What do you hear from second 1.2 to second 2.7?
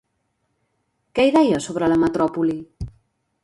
hi deia sobre la metròpoli?